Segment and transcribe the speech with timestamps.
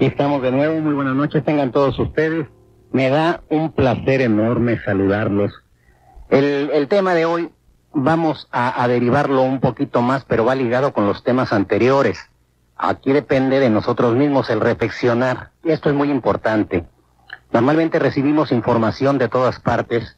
[0.00, 2.46] Aquí estamos de nuevo, muy buenas noches, tengan todos ustedes.
[2.90, 5.52] Me da un placer enorme saludarlos.
[6.30, 7.50] El, tema de hoy
[7.92, 12.30] vamos a, derivarlo un poquito más, pero va ligado con los temas anteriores.
[12.78, 15.50] Aquí depende de nosotros mismos el reflexionar.
[15.64, 16.86] Esto es muy importante.
[17.52, 20.16] Normalmente recibimos información de todas partes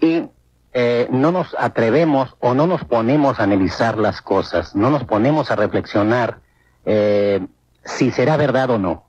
[0.00, 0.22] y
[0.72, 5.50] eh, no nos atrevemos o no nos ponemos a analizar las cosas, no nos ponemos
[5.50, 6.38] a reflexionar
[6.86, 7.46] eh,
[7.84, 9.07] si será verdad o no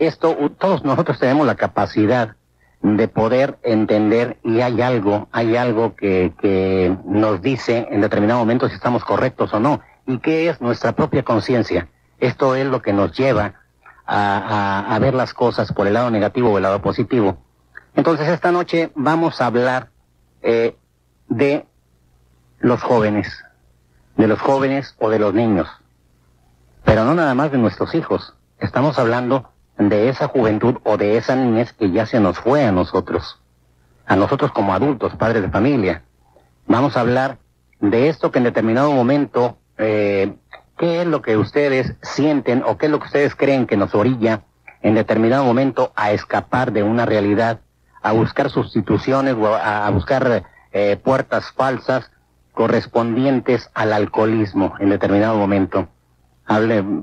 [0.00, 2.34] esto, todos nosotros tenemos la capacidad
[2.82, 8.68] de poder entender y hay algo, hay algo que, que nos dice en determinado momento
[8.68, 9.82] si estamos correctos o no.
[10.06, 11.88] ¿Y qué es nuestra propia conciencia?
[12.18, 13.54] Esto es lo que nos lleva
[14.06, 17.38] a, a, ver las cosas por el lado negativo o el lado positivo.
[17.94, 19.90] Entonces esta noche vamos a hablar
[20.42, 20.74] eh,
[21.28, 21.66] de
[22.58, 23.44] los jóvenes,
[24.16, 25.68] de los jóvenes o de los niños,
[26.84, 28.34] pero no nada más de nuestros hijos.
[28.58, 29.50] Estamos hablando
[29.88, 33.40] de esa juventud o de esa niñez que ya se nos fue a nosotros,
[34.06, 36.02] a nosotros como adultos, padres de familia.
[36.66, 37.38] Vamos a hablar
[37.80, 40.34] de esto que en determinado momento, eh,
[40.76, 43.94] qué es lo que ustedes sienten o qué es lo que ustedes creen que nos
[43.94, 44.42] orilla
[44.82, 47.60] en determinado momento a escapar de una realidad,
[48.02, 52.10] a buscar sustituciones o a, buscar eh, puertas falsas
[52.52, 55.88] correspondientes al alcoholismo en determinado momento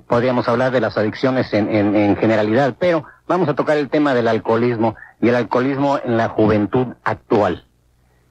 [0.07, 4.95] podríamos hablar de las adicciones en, generalidad, pero vamos a tocar el tema del alcoholismo
[5.21, 7.65] y el alcoholismo en la juventud actual.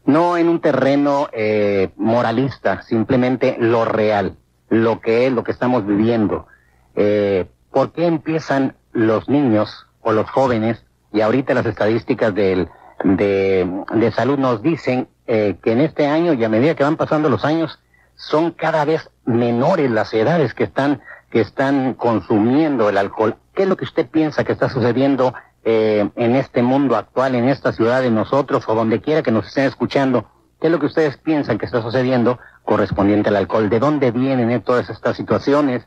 [0.04, 4.36] No en un terreno eh, moralista, simplemente lo real,
[4.68, 6.46] lo que es, lo que estamos viviendo.
[6.94, 12.68] Eh, ¿Por qué empiezan los niños o los jóvenes, y ahorita las estadísticas de,
[13.04, 17.28] de salud nos dicen eh, que en este año y a medida que van pasando
[17.28, 17.80] los años,
[18.16, 21.00] son cada vez menores las edades que están,
[21.30, 23.36] que están consumiendo el alcohol.
[23.54, 25.34] ¿Qué es lo que usted piensa que está sucediendo
[25.64, 29.46] eh, en este mundo actual, en esta ciudad de nosotros o donde quiera que nos
[29.46, 30.26] estén escuchando?
[30.60, 33.68] ¿Qué es lo que ustedes piensan que está sucediendo correspondiente al alcohol?
[33.68, 35.86] ¿De dónde vienen todas estas situaciones?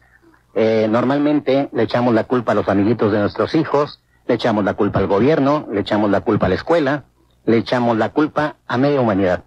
[0.54, 4.76] Eh, normalmente le echamos la culpa a los amiguitos de nuestros hijos, le echamos la
[4.76, 7.06] culpa al gobierno, le echamos la culpa a la escuela,
[7.46, 9.44] le echamos la culpa a media humanidad.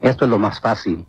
[0.00, 1.06] Esto es lo más fácil.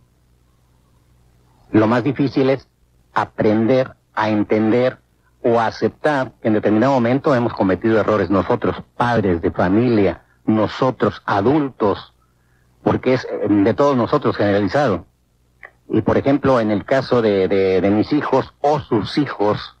[1.74, 2.68] Lo más difícil es
[3.14, 4.98] aprender a entender
[5.42, 11.20] o a aceptar que en determinado momento hemos cometido errores nosotros, padres de familia, nosotros
[11.26, 12.14] adultos,
[12.84, 15.04] porque es eh, de todos nosotros generalizado.
[15.88, 19.76] Y por ejemplo, en el caso de, de, mis hijos o sus hijos,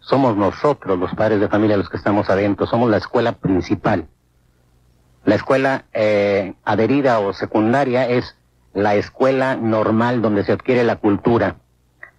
[0.00, 4.08] somos nosotros, los padres de familia, los que estamos adentro, somos la escuela principal.
[5.24, 8.36] La escuela eh, adherida o secundaria es
[8.74, 11.56] la escuela normal donde se adquiere la cultura.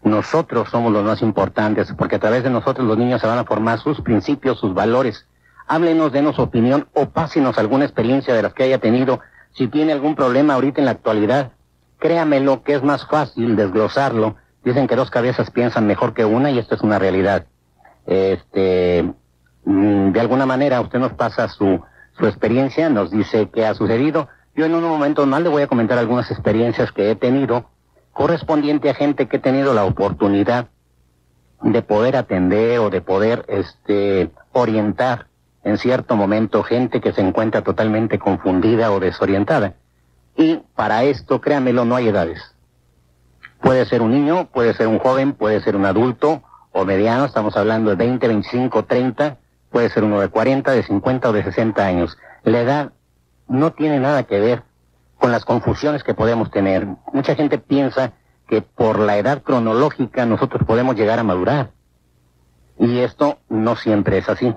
[0.04, 3.44] Nosotros somos los más importantes porque a través de nosotros los niños se van a
[3.44, 5.28] formar sus principios, sus valores.
[5.68, 9.20] Háblenos, denos opinión o pásenos alguna experiencia de las que haya tenido.
[9.54, 11.52] Si tiene algún problema ahorita en la actualidad,
[11.98, 14.36] créamelo que es más fácil desglosarlo.
[14.64, 17.46] Dicen que dos cabezas piensan mejor que una y esto es una realidad.
[18.06, 19.12] Este,
[19.66, 21.82] mm, de alguna manera usted nos pasa su,
[22.18, 25.68] su experiencia, nos dice qué ha sucedido yo en un momento más le voy a
[25.68, 27.66] comentar algunas experiencias que he tenido
[28.14, 30.70] correspondiente a gente que he tenido la oportunidad
[31.62, 35.28] de poder atender o de poder este orientar
[35.64, 39.74] en cierto momento gente que se encuentra totalmente confundida o desorientada.
[40.38, 42.40] Y para esto, créanmelo, no hay edades.
[43.62, 47.58] Puede ser un niño, puede ser un joven, puede ser un adulto o mediano, estamos
[47.58, 49.38] hablando de 20, 25, 30,
[49.72, 52.18] puede ser uno de 40, de 50 o de 60 años.
[52.44, 52.92] La edad
[53.48, 54.64] no tiene nada que ver
[55.18, 56.88] con las confusiones que podemos tener.
[57.14, 58.14] Mucha gente piensa
[58.48, 61.72] que por la edad cronológica nosotros podemos llegar a madurar.
[62.78, 64.54] Y esto no siempre es así.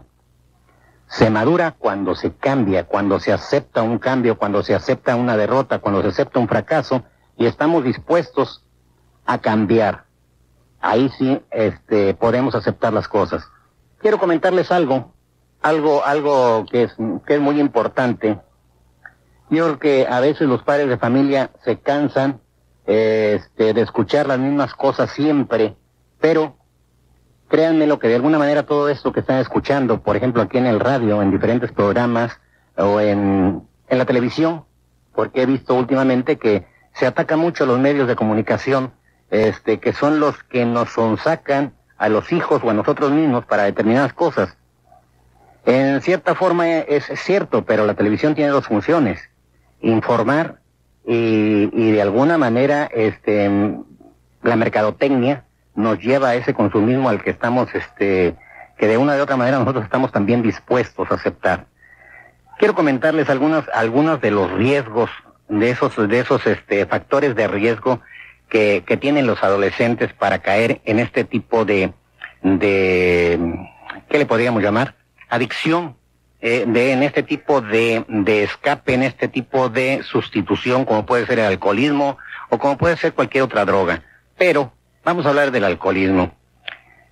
[1.07, 5.79] Se madura cuando se cambia, cuando se acepta un cambio, cuando se acepta una derrota,
[5.79, 7.03] cuando se acepta un fracaso
[7.37, 8.65] y estamos dispuestos
[9.25, 10.05] a cambiar,
[10.81, 13.49] ahí sí este, podemos aceptar las cosas.
[13.99, 15.13] Quiero comentarles algo,
[15.63, 16.97] algo, algo que es,
[17.27, 18.39] que es muy importante.
[19.51, 22.41] Yo creo que a veces los padres de familia se cansan
[22.87, 25.75] este, de escuchar las mismas cosas siempre,
[26.21, 26.57] pero
[27.49, 30.67] créanme lo que de alguna manera todo esto que están escuchando, por ejemplo aquí en
[30.67, 32.39] el radio, en diferentes programas
[32.77, 34.65] o en, en la televisión,
[35.15, 38.93] porque he visto últimamente que se ataca mucho a los medios de comunicación,
[39.31, 43.65] este, que son los que nos sonsacan a los hijos o a nosotros mismos para
[43.65, 44.57] determinadas cosas.
[45.65, 49.21] En cierta forma es cierto, pero la televisión tiene dos funciones,
[49.81, 50.61] informar
[51.07, 53.51] y, y de alguna manera este,
[54.43, 55.45] la mercadotecnia
[55.75, 58.35] nos lleva a ese consumismo al que estamos, este,
[58.77, 61.67] que de una de otra manera nosotros estamos también dispuestos a aceptar.
[62.59, 65.11] Quiero comentarles algunos, algunos de los riesgos,
[65.49, 68.01] de esos, de esos este, factores de riesgo
[68.49, 71.93] que, que tienen los adolescentes para caer en este tipo de,
[72.43, 73.39] de,
[74.09, 74.95] ¿qué le podríamos llamar?
[75.29, 75.97] Adicción,
[76.41, 81.27] eh, de, en este tipo de, de escape, en este tipo de sustitución, como puede
[81.27, 82.17] ser el alcoholismo
[82.49, 84.03] o como puede ser cualquier otra droga.
[84.37, 84.73] Pero,
[85.05, 86.33] vamos a hablar del alcoholismo.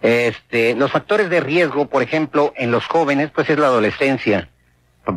[0.01, 4.49] Este, los factores de riesgo, por ejemplo, en los jóvenes, pues es la adolescencia.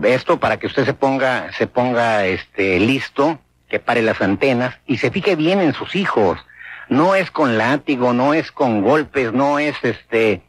[0.03, 3.39] Esto para que usted se ponga, se ponga, este, listo,
[3.69, 6.39] que pare las antenas y se fije bien en sus hijos.
[6.89, 10.41] No es con látigo, no es con golpes, no es, este,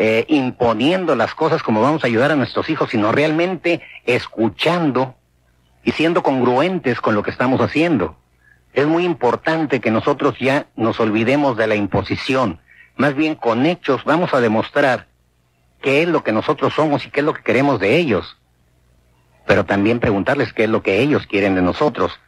[0.00, 5.16] eh, imponiendo las cosas como vamos a ayudar a nuestros hijos, sino realmente escuchando
[5.82, 8.16] y siendo congruentes con lo que estamos haciendo.
[8.72, 12.60] Es muy importante que nosotros ya nos olvidemos de la imposición.
[12.96, 15.08] Más bien con hechos vamos a demostrar
[15.82, 18.36] qué es lo que nosotros somos y qué es lo que queremos de ellos.
[19.48, 22.20] Pero también preguntarles qué es lo que ellos quieren de nosotros.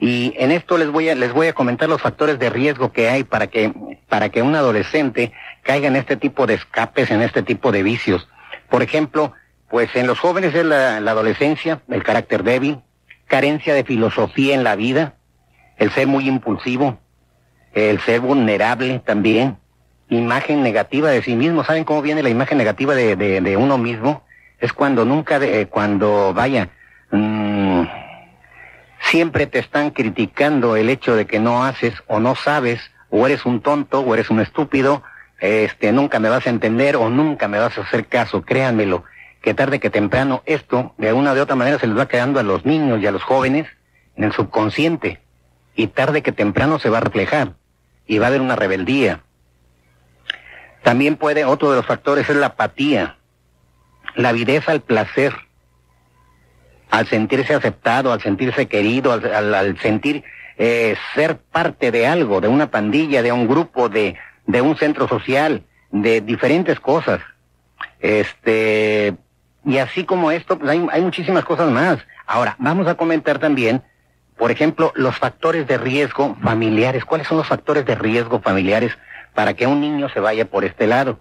[0.00, 3.08] Y en esto les voy a, les voy a comentar los factores de riesgo que
[3.08, 3.72] hay para que,
[4.08, 8.28] para que un adolescente caiga en este tipo de escapes, en este tipo de vicios.
[8.70, 9.32] Por ejemplo,
[9.68, 12.78] pues en los jóvenes es la, la adolescencia, el carácter débil,
[13.26, 15.14] carencia de filosofía en la vida,
[15.76, 16.98] el ser muy impulsivo,
[17.72, 19.58] el ser vulnerable también,
[20.08, 21.64] imagen negativa de sí mismo.
[21.64, 24.24] ¿Saben cómo viene la imagen negativa de, de, de uno mismo?
[24.60, 26.70] Es cuando nunca, de, cuando vaya,
[29.10, 33.46] siempre te están criticando el hecho de que no haces o no sabes, o eres
[33.46, 35.02] un tonto, o eres un estúpido,
[35.40, 39.04] este, nunca me vas a entender o nunca me vas a hacer caso, créanmelo,
[39.40, 42.42] que tarde que temprano esto, de una de otra manera, se les va quedando a
[42.42, 43.66] los niños y a los jóvenes
[44.16, 45.20] en el subconsciente
[45.74, 47.54] y tarde que temprano se va a reflejar
[48.06, 49.20] y va a haber una rebeldía.
[50.82, 53.16] También puede, otro de los factores es la apatía,
[54.16, 55.34] la avidez al placer,
[56.90, 60.24] al sentirse aceptado, al sentirse querido, al, al, al sentir
[60.56, 65.08] eh, ser parte de algo, de una pandilla, de un grupo, de, de un centro
[65.08, 67.20] social, de diferentes cosas.
[68.00, 69.14] Este,
[69.64, 71.98] y así como esto, pues hay, hay muchísimas cosas más.
[72.26, 73.82] Ahora, vamos a comentar también
[74.38, 77.04] por ejemplo, los factores de riesgo familiares.
[77.04, 78.96] ¿Cuáles son los factores de riesgo familiares
[79.34, 81.18] para que un niño se vaya por este lado?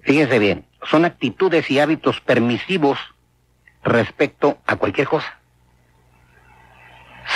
[0.00, 2.98] Fíjense bien, son actitudes y hábitos permisivos
[3.82, 5.38] respecto a cualquier cosa.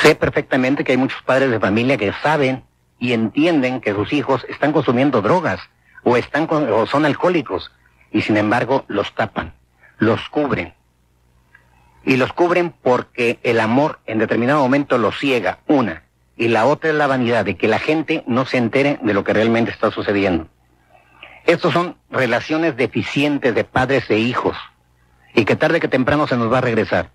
[0.03, 2.65] Sé perfectamente que hay muchos padres de familia que saben
[2.99, 5.61] y entienden que sus hijos están consumiendo drogas
[6.03, 7.73] o están con, o son alcohólicos
[8.11, 9.55] y sin embargo los tapan,
[9.99, 10.75] los cubren,
[12.05, 16.05] y los cubren porque el amor en determinado momento los ciega, una,
[16.37, 19.25] y la otra es la vanidad de que la gente no se entere de lo
[19.25, 20.49] que realmente está sucediendo.
[21.47, 24.57] Estos son relaciones deficientes de padres e hijos
[25.35, 27.11] y que tarde que temprano se nos va a regresar.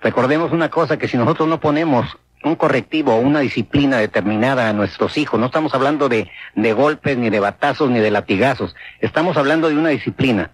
[0.00, 4.72] Recordemos una cosa, que si nosotros no ponemos un correctivo o una disciplina determinada a
[4.72, 9.36] nuestros hijos, no estamos hablando de, de golpes, ni de batazos, ni de latigazos, estamos
[9.36, 10.52] hablando de una disciplina,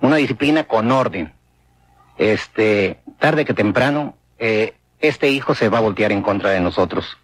[0.00, 1.32] una disciplina con orden,
[2.16, 7.18] este, tarde que temprano, eh, este hijo se va a voltear en contra de nosotros.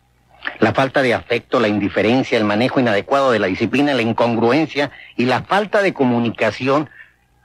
[0.60, 5.24] La falta de afecto, la indiferencia, el manejo inadecuado de la disciplina, la incongruencia y
[5.24, 6.90] la falta de comunicación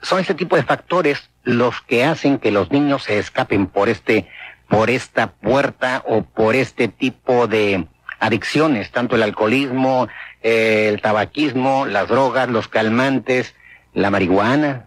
[0.02, 4.28] son este tipo de factores los que hacen que los niños se escapen por este,
[4.68, 7.86] por esta puerta o por este tipo de
[8.18, 10.08] adicciones, tanto el alcoholismo,
[10.42, 13.54] el tabaquismo, las drogas, los calmantes,
[13.94, 14.86] la marihuana.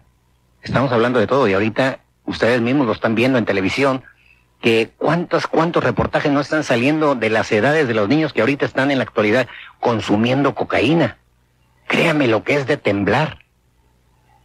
[0.62, 4.04] Estamos hablando de todo y ahorita ustedes mismos lo están viendo en televisión,
[4.60, 8.64] que cuántos, cuántos reportajes no están saliendo de las edades de los niños que ahorita
[8.64, 9.46] están en la actualidad
[9.78, 11.18] consumiendo cocaína.
[11.86, 13.43] Créame lo que es de temblar.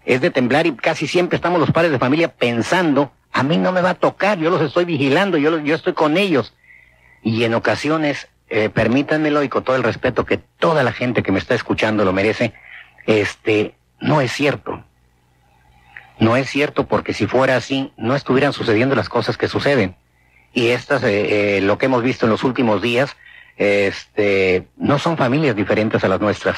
[0.09, 3.71] Es de temblar y casi siempre estamos los padres de familia pensando, a mí no
[3.71, 6.55] me va a tocar, yo los estoy vigilando, yo, yo estoy con ellos.
[7.21, 11.31] Y en ocasiones eh, permítanmelo y con todo el respeto que toda la gente que
[11.31, 12.53] me está escuchando lo merece,
[13.05, 14.83] este, no es cierto.
[16.17, 19.95] No es cierto porque si fuera así, no estuvieran sucediendo las cosas que suceden.
[20.53, 23.15] Y estas, eh, eh, lo que hemos visto en los últimos días,
[23.57, 26.57] este, no son familias diferentes a las nuestras.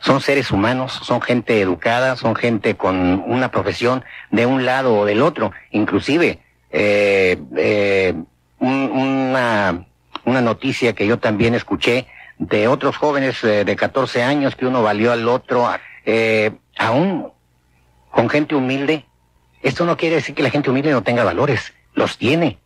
[0.00, 5.04] Son seres humanos, son gente educada, son gente con una profesión de un lado o
[5.04, 5.52] del otro.
[5.72, 6.38] Inclusive,
[6.70, 8.14] eh, eh,
[8.60, 9.86] una,
[10.24, 12.06] una noticia que yo también escuché
[12.38, 15.68] de otros jóvenes eh, de 14 años que uno valió al otro,
[16.04, 17.32] eh, aún
[18.10, 19.04] con gente humilde.
[19.62, 22.58] Esto no quiere decir que la gente humilde no tenga valores, los tiene,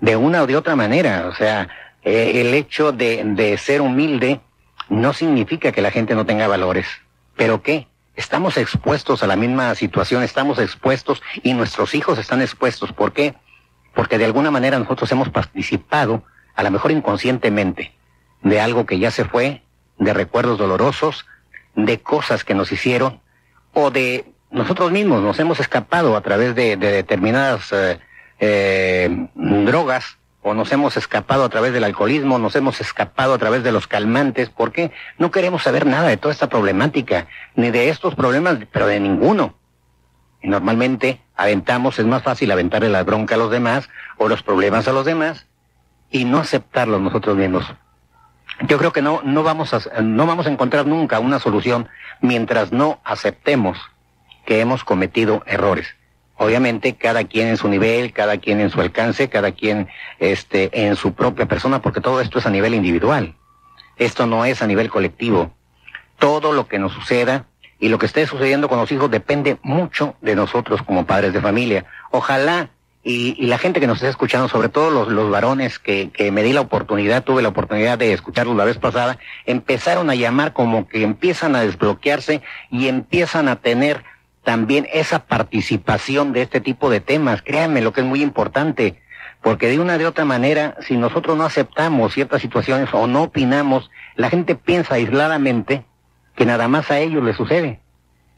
[0.00, 1.28] de una o de otra manera.
[1.28, 1.68] O sea,
[2.02, 4.40] eh, el hecho de, de ser humilde
[4.90, 6.86] no significa que la gente no tenga valores.
[7.36, 7.86] ¿Pero qué?
[8.16, 12.92] Estamos expuestos a la misma situación, estamos expuestos y nuestros hijos están expuestos.
[12.92, 13.34] ¿Por qué?
[13.94, 17.94] Porque de alguna manera nosotros hemos participado, a lo mejor inconscientemente,
[18.42, 19.62] de algo que ya se fue,
[19.98, 21.24] de recuerdos dolorosos,
[21.76, 23.20] de cosas que nos hicieron,
[23.72, 28.00] o de nosotros mismos nos hemos escapado a través de, de determinadas eh,
[28.40, 33.62] eh, drogas, o nos hemos escapado a través del alcoholismo, nos hemos escapado a través
[33.62, 38.14] de los calmantes, porque no queremos saber nada de toda esta problemática, ni de estos
[38.14, 39.54] problemas, pero de ninguno.
[40.42, 44.88] Y normalmente aventamos, es más fácil aventarle la bronca a los demás o los problemas
[44.88, 45.46] a los demás
[46.10, 47.70] y no aceptarlos nosotros mismos.
[48.66, 51.88] Yo creo que no, no vamos a, no vamos a encontrar nunca una solución
[52.20, 53.78] mientras no aceptemos
[54.46, 55.94] que hemos cometido errores.
[56.42, 59.88] Obviamente cada quien en su nivel, cada quien en su alcance, cada quien
[60.20, 63.34] este en su propia persona, porque todo esto es a nivel individual.
[63.98, 65.50] Esto no es a nivel colectivo.
[66.18, 67.44] Todo lo que nos suceda
[67.78, 71.42] y lo que esté sucediendo con los hijos depende mucho de nosotros como padres de
[71.42, 71.84] familia.
[72.10, 72.70] Ojalá
[73.04, 76.32] y, y la gente que nos esté escuchando, sobre todo los, los varones que, que
[76.32, 80.54] me di la oportunidad, tuve la oportunidad de escucharlos la vez pasada, empezaron a llamar
[80.54, 84.04] como que empiezan a desbloquearse y empiezan a tener
[84.50, 87.40] también esa participación de este tipo de temas.
[87.40, 89.00] Créanme lo que es muy importante,
[89.42, 93.92] porque de una de otra manera, si nosotros no aceptamos ciertas situaciones o no opinamos,
[94.16, 95.84] la gente piensa aisladamente
[96.34, 97.78] que nada más a ellos les sucede.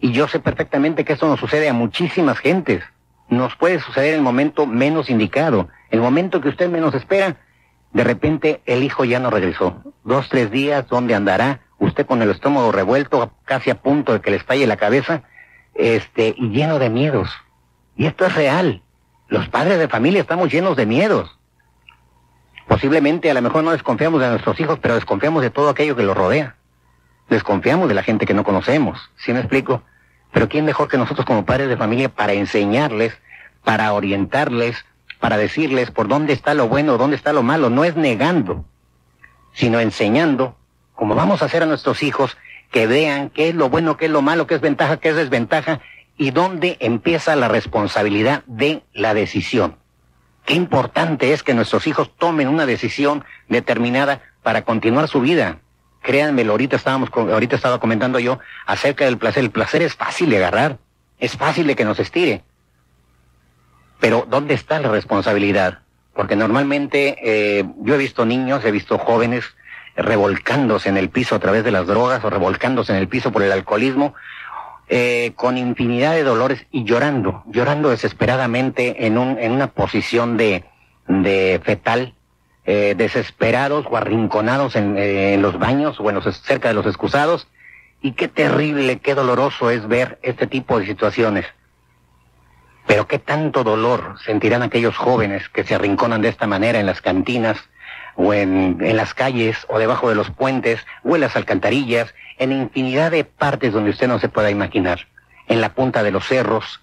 [0.00, 2.85] Y yo sé perfectamente que esto nos sucede a muchísimas gentes.
[3.31, 7.37] Nos puede suceder el momento menos indicado, el momento que usted menos espera.
[7.95, 9.83] De repente el hijo ya no regresó.
[10.04, 11.61] Dos, tres días, ¿dónde andará?
[11.78, 15.23] Usted con el estómago revuelto, casi a punto de que le estalle la cabeza,
[15.75, 17.31] este, y lleno de miedos.
[17.97, 18.83] Y esto es real.
[19.29, 21.38] Los padres de familia estamos llenos de miedos.
[22.67, 26.02] Posiblemente a lo mejor no desconfiamos de nuestros hijos, pero desconfiamos de todo aquello que
[26.02, 26.57] los rodea.
[27.29, 29.11] Desconfiamos de la gente que no conocemos.
[29.17, 29.83] ¿Sí me explico?
[30.33, 33.19] Pero ¿quién mejor que nosotros como padres de familia para enseñarles,
[33.64, 34.85] para orientarles,
[35.21, 37.71] para decirles por dónde está lo bueno, dónde está lo malo?
[37.71, 38.64] No es negando,
[39.52, 40.57] sino enseñando,
[40.95, 42.37] como vamos a hacer a nuestros hijos,
[42.73, 45.17] que vean qué es lo bueno, qué es lo malo, qué es ventaja, qué es
[45.17, 45.81] desventaja
[46.17, 49.76] y dónde empieza la responsabilidad de la decisión.
[50.47, 55.59] Qué importante es que nuestros hijos tomen una decisión determinada para continuar su vida.
[56.00, 59.45] Créanmelo, ahorita estábamos, ahorita estaba comentando yo acerca del placer.
[59.45, 60.79] El placer es fácil de agarrar,
[61.21, 62.43] es fácil de que nos estire.
[64.00, 65.81] Pero ¿dónde está la responsabilidad?
[66.14, 69.45] Porque normalmente eh, yo he visto niños, he visto jóvenes
[69.97, 73.43] revolcándose en el piso a través de las drogas o revolcándose en el piso por
[73.43, 74.15] el alcoholismo,
[74.89, 80.65] eh, con infinidad de dolores y llorando, llorando desesperadamente en, un, en una posición de,
[81.07, 82.15] de fetal,
[82.65, 86.87] eh, desesperados o arrinconados en, eh, en los baños o en los, cerca de los
[86.87, 87.49] excusados.
[88.03, 91.47] Y qué terrible, qué doloroso es ver este tipo de situaciones.
[92.87, 97.01] Pero qué tanto dolor sentirán aquellos jóvenes que se arrinconan de esta manera en las
[97.01, 97.59] cantinas,
[98.16, 102.52] o en, en las calles, o debajo de los puentes, o en las alcantarillas, en
[102.52, 105.07] infinidad de partes donde usted no se pueda imaginar.
[105.49, 106.81] En la punta de los cerros,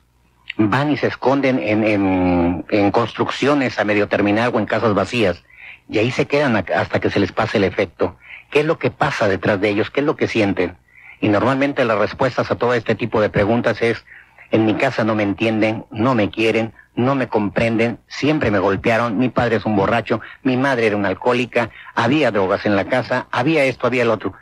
[0.57, 5.43] van y se esconden en, en, en construcciones a medio terminar o en casas vacías,
[5.87, 8.17] y ahí se quedan hasta que se les pase el efecto.
[8.51, 9.89] ¿Qué es lo que pasa detrás de ellos?
[9.89, 10.77] ¿Qué es lo que sienten?
[11.21, 14.05] Y normalmente las respuestas a todo este tipo de preguntas es,
[14.51, 19.17] en mi casa no me entienden, no me quieren, no me comprenden, siempre me golpearon,
[19.17, 23.27] mi padre es un borracho, mi madre era una alcohólica, había drogas en la casa,
[23.31, 24.33] había esto, había el otro.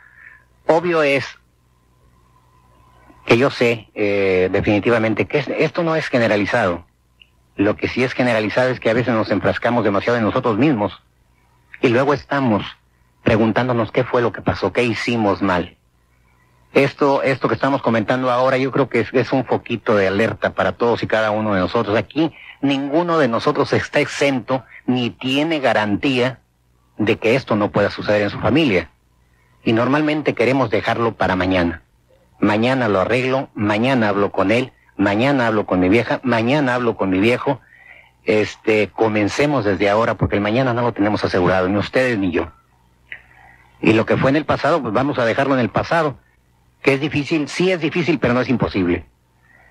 [0.66, 1.24] Obvio es
[3.26, 6.86] que yo sé eh, definitivamente que esto no es generalizado.
[7.56, 11.02] Lo que sí es generalizado es que a veces nos enfrascamos demasiado en nosotros mismos
[11.80, 12.64] y luego estamos
[13.22, 15.77] preguntándonos qué fue lo que pasó, qué hicimos mal.
[16.72, 20.50] Esto, esto que estamos comentando ahora, yo creo que es, es, un foquito de alerta
[20.50, 21.96] para todos y cada uno de nosotros.
[21.96, 26.40] Aquí ninguno de nosotros está exento ni tiene garantía
[26.98, 28.90] de que esto no pueda suceder en su familia.
[29.64, 31.82] Y normalmente queremos dejarlo para mañana.
[32.38, 37.10] Mañana lo arreglo, mañana hablo con él, mañana hablo con mi vieja, mañana hablo con
[37.10, 37.60] mi viejo.
[38.24, 42.52] Este, comencemos desde ahora porque el mañana no lo tenemos asegurado, ni ustedes ni yo.
[43.80, 46.16] Y lo que fue en el pasado, pues vamos a dejarlo en el pasado.
[46.82, 49.04] Que es difícil, sí es difícil, pero no es imposible.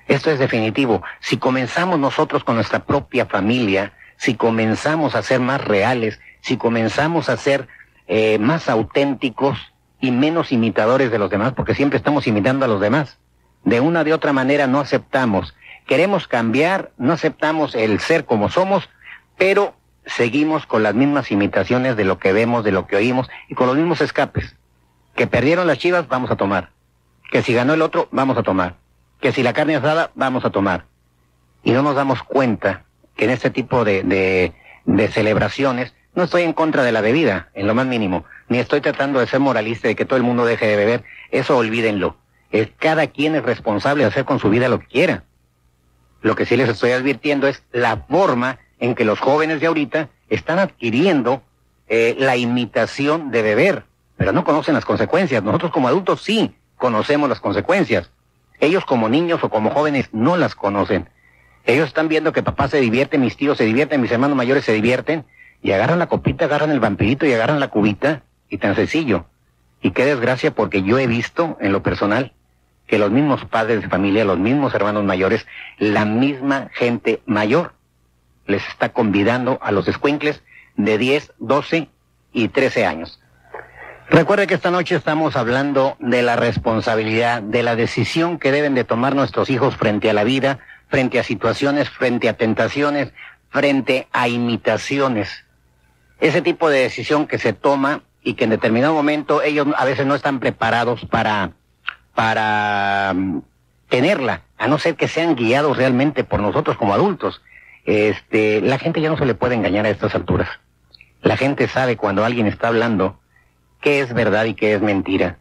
[0.07, 1.03] Esto es definitivo.
[1.19, 7.29] Si comenzamos nosotros con nuestra propia familia, si comenzamos a ser más reales, si comenzamos
[7.29, 7.67] a ser
[8.07, 9.57] eh, más auténticos
[9.99, 13.17] y menos imitadores de los demás, porque siempre estamos imitando a los demás.
[13.63, 15.55] De una de otra manera no aceptamos.
[15.85, 18.89] Queremos cambiar, no aceptamos el ser como somos,
[19.37, 23.55] pero seguimos con las mismas imitaciones de lo que vemos, de lo que oímos y
[23.55, 24.55] con los mismos escapes.
[25.15, 26.69] Que perdieron las chivas, vamos a tomar.
[27.31, 28.75] Que si ganó el otro, vamos a tomar.
[29.19, 30.85] Que si la carne asada, vamos a tomar.
[31.63, 34.53] Y no nos damos cuenta que en este tipo de, de,
[34.85, 38.81] de celebraciones no estoy en contra de la bebida, en lo más mínimo, ni estoy
[38.81, 42.17] tratando de ser moralista de que todo el mundo deje de beber, eso olvídenlo.
[42.49, 45.23] Es, cada quien es responsable de hacer con su vida lo que quiera.
[46.21, 50.09] Lo que sí les estoy advirtiendo es la forma en que los jóvenes de ahorita
[50.29, 51.43] están adquiriendo
[51.87, 53.83] eh, la imitación de beber,
[54.17, 55.43] pero no conocen las consecuencias.
[55.43, 58.11] Nosotros como adultos sí conocemos las consecuencias.
[58.59, 61.09] Ellos como niños o como jóvenes no las conocen.
[61.65, 64.73] Ellos están viendo que papá se divierte, mis tíos se divierten, mis hermanos mayores se
[64.73, 65.25] divierten,
[65.61, 69.25] y agarran la copita, agarran el vampirito y agarran la cubita, y tan sencillo.
[69.81, 72.33] Y qué desgracia porque yo he visto en lo personal
[72.87, 75.45] que los mismos padres de familia, los mismos hermanos mayores,
[75.77, 77.73] la misma gente mayor,
[78.45, 80.41] les está convidando a los escuincles
[80.77, 81.89] de 10, 12
[82.31, 83.19] y 13 años.
[84.09, 88.85] Recuerde que esta noche estamos hablando de la responsabilidad, de la decisión que deben de
[88.85, 93.11] tomar nuestros hijos frente a la vida, frente a situaciones, frente a tentaciones,
[93.49, 95.43] frente a imitaciones.
[96.21, 100.05] Ese tipo de decisión que se toma y que en determinado momento ellos a veces
[100.05, 101.51] no están preparados para,
[102.15, 103.41] para mm,
[103.89, 107.41] tenerla, a no ser que sean guiados realmente por nosotros como adultos.
[107.85, 110.47] Este, la gente ya no se le puede engañar a estas alturas.
[111.21, 113.19] La gente sabe cuando alguien está hablando
[113.81, 115.37] qué es verdad y qué es mentira.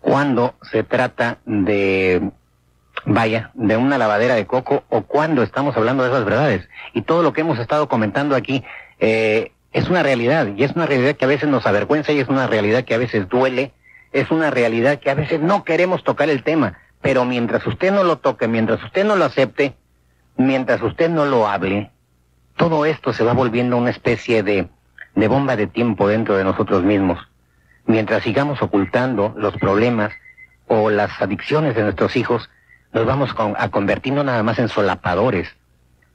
[0.00, 2.30] Cuando se trata de,
[3.06, 6.68] vaya, de una lavadera de coco o cuando estamos hablando de esas verdades.
[6.92, 8.64] Y todo lo que hemos estado comentando aquí
[9.00, 12.28] eh, es una realidad y es una realidad que a veces nos avergüenza y es
[12.28, 13.72] una realidad que a veces duele.
[14.12, 16.78] Es una realidad que a veces no queremos tocar el tema.
[17.02, 19.74] Pero mientras usted no lo toque, mientras usted no lo acepte,
[20.36, 21.90] mientras usted no lo hable,
[22.56, 24.68] todo esto se va volviendo una especie de,
[25.14, 27.18] de bomba de tiempo dentro de nosotros mismos.
[27.86, 30.12] Mientras sigamos ocultando los problemas
[30.66, 32.50] o las adicciones de nuestros hijos,
[32.92, 35.48] nos vamos a convertir no nada más en solapadores,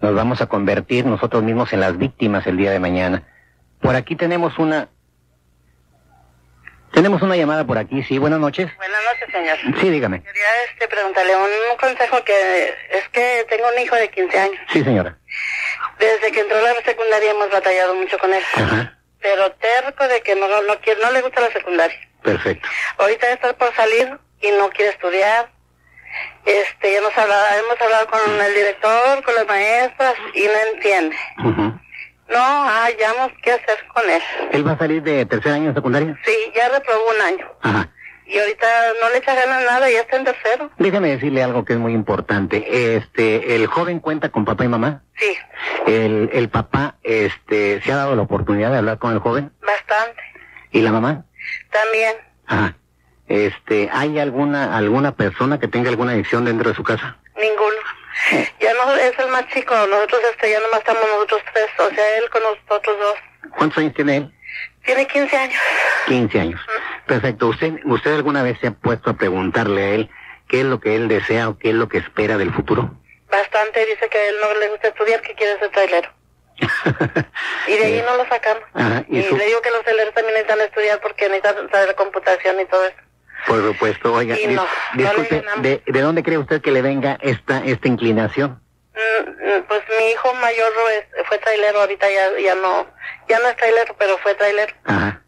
[0.02, 3.24] nos vamos a convertir nosotros mismos en las víctimas el día de mañana.
[3.82, 4.90] Por aquí tenemos una...
[6.94, 8.68] Tenemos una llamada por aquí, sí, buenas noches.
[8.78, 9.80] Buenas noches, señor.
[9.80, 10.24] Sí, dígame.
[10.24, 14.60] Quería este, preguntarle un, consejo que es que tengo un hijo de 15 años.
[14.70, 15.18] Sí, señora.
[16.00, 18.42] Desde que entró a la secundaria hemos batallado mucho con él.
[18.56, 18.99] Ajá.
[19.22, 21.98] Pero terco de que no, no, quiere, no le gusta la secundaria.
[22.24, 22.68] Perfecto.
[22.98, 25.50] Ahorita está por salir y no quiere estudiar.
[26.46, 31.16] Este, ya hemos hablado, hemos hablado con el director, con las maestras y no entiende.
[32.30, 34.22] No hallamos qué hacer con él.
[34.52, 36.18] ¿Él va a salir de tercer año de secundaria?
[36.24, 37.52] Sí, ya reprobó un año.
[37.62, 37.90] Ajá.
[38.32, 38.68] Y ahorita
[39.02, 40.70] no le echa ganas nada, ya está en tercero.
[40.78, 42.96] Déjame decirle algo que es muy importante.
[42.96, 45.02] Este, el joven cuenta con papá y mamá.
[45.18, 45.36] Sí,
[45.88, 49.52] El, el papá, este, se ha dado la oportunidad de hablar con el joven.
[49.66, 50.22] bastante.
[50.72, 51.26] ¿Y la mamá?
[51.72, 52.18] También.
[52.46, 52.76] Ajá.
[53.28, 57.18] Este, ¿hay alguna, alguna persona que tenga alguna adicción dentro de su casa?
[57.36, 58.50] Ninguno.
[58.60, 62.18] Ya no es el más chico, nosotros este, ya nomás estamos nosotros tres, o sea,
[62.18, 63.16] él con nosotros dos.
[63.58, 64.34] ¿Cuántos años tiene él?
[64.84, 65.60] Tiene 15 años.
[66.08, 66.62] 15 años.
[67.10, 67.48] Perfecto.
[67.48, 70.10] ¿Usted, ¿Usted alguna vez se ha puesto a preguntarle a él
[70.48, 72.92] qué es lo que él desea o qué es lo que espera del futuro?
[73.30, 76.10] Bastante, dice que a él no le gusta estudiar, que quiere ser trailero.
[77.68, 78.64] Y de ahí no lo sacamos.
[78.74, 81.94] Ajá, ¿y y su- le digo que los traileros también necesitan estudiar porque necesitan saber
[81.96, 82.98] computación y todo eso.
[83.48, 84.14] Por supuesto.
[84.14, 85.44] Oiga, dis- no, disculpe.
[85.62, 88.62] ¿de, ¿de dónde cree usted que le venga esta, esta inclinación?
[88.96, 92.88] Mm, mm, Pues mi hijo mayor es- fue trailero, ahorita ya, ya no,
[93.28, 94.74] ya no es trailero, pero fue trailero.
[94.86, 95.22] Ajá.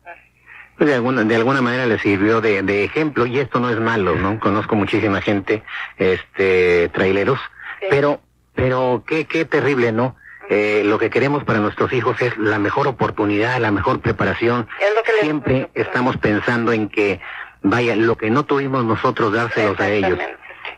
[0.82, 3.80] Pues de alguna, de alguna manera le sirvió de, de ejemplo y esto no es
[3.80, 4.39] malo, ¿no?
[4.39, 5.62] Conozco muchísima gente,
[6.00, 7.38] este, traileros,
[7.80, 7.86] Sí.
[7.91, 8.20] pero,
[8.56, 10.15] pero qué, qué terrible, ¿no?
[10.50, 14.67] Eh, lo que queremos para nuestros hijos es la mejor oportunidad, la mejor preparación.
[14.80, 17.22] Es lo que les- Siempre estamos pensando en que,
[17.62, 20.17] vaya, lo que no tuvimos nosotros dárselos a ellos.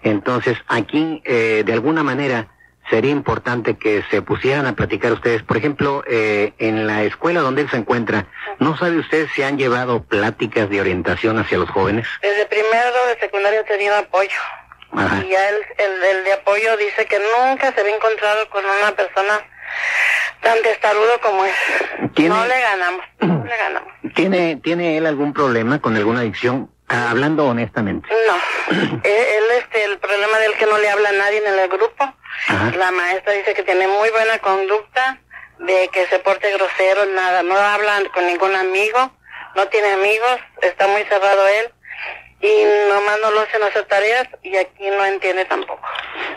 [0.02, 2.48] Entonces, aquí, eh, de alguna manera,
[2.90, 5.42] sería importante que se pusieran a platicar ustedes.
[5.44, 8.28] Por ejemplo, eh, en la escuela donde él se encuentra,
[8.60, 12.08] ¿no sabe usted si han llevado pláticas de orientación hacia los jóvenes?
[12.22, 14.38] Desde primero de secundaria he tenido apoyo.
[14.92, 15.24] Ajá.
[15.26, 18.92] Y ya el, el, el de apoyo dice que nunca se había encontrado con una
[18.96, 19.40] persona
[20.42, 21.54] tan testarudo como es.
[22.14, 23.90] ¿Tiene- No le ganamos, no le ganamos.
[24.14, 26.70] ¿Tiene, ¿Tiene él algún problema con alguna adicción?
[26.90, 28.08] Ah, hablando honestamente.
[28.28, 28.36] No,
[29.04, 31.68] él, él, este, el problema de él que no le habla a nadie en el
[31.70, 32.14] grupo.
[32.48, 32.72] Ajá.
[32.78, 35.20] La maestra dice que tiene muy buena conducta,
[35.60, 39.12] de que se porte grosero, nada, no habla con ningún amigo,
[39.56, 41.72] no tiene amigos, está muy cerrado él
[42.42, 45.82] y nomás no lo hacen hacer tareas y aquí no entiende tampoco.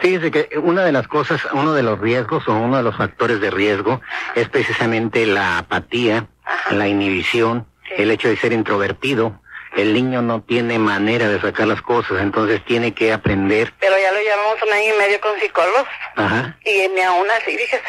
[0.00, 3.40] Fíjese que una de las cosas, uno de los riesgos o uno de los factores
[3.40, 4.00] de riesgo
[4.36, 6.74] es precisamente la apatía, Ajá.
[6.74, 7.94] la inhibición, Sí.
[8.02, 9.40] el hecho de ser introvertido.
[9.76, 13.72] El niño no tiene manera de sacar las cosas, entonces tiene que aprender.
[13.78, 15.86] Pero ya lo llevamos un año y medio con psicólogos
[16.16, 17.82] Ajá, y ni aún así, fíjese.